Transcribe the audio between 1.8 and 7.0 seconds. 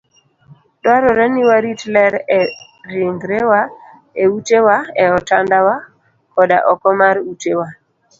ler e ringrewa, e utewa, e otandawa, koda oko